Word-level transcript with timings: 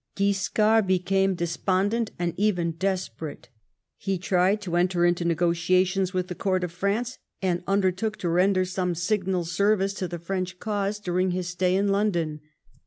Guiscard 0.15 0.87
became 0.87 1.35
despondent 1.35 2.09
and 2.17 2.33
even 2.35 2.71
desperate. 2.71 3.49
He 3.97 4.17
tried 4.17 4.59
to 4.61 4.75
enter 4.75 5.05
into 5.05 5.23
negotiations 5.23 6.11
with 6.11 6.27
the 6.27 6.33
court 6.33 6.63
of 6.63 6.71
France, 6.71 7.19
and 7.39 7.61
undertook 7.67 8.17
to 8.17 8.29
render 8.29 8.65
some 8.65 8.95
signal 8.95 9.45
service 9.45 9.93
to 9.93 10.07
the 10.07 10.17
French 10.17 10.57
cause 10.57 10.97
during 10.97 11.29
his 11.29 11.49
stay 11.49 11.75
in 11.75 11.89
London. 11.89 12.41